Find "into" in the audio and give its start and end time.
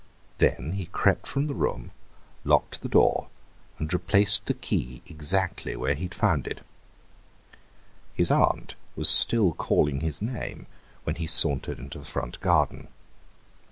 11.77-11.99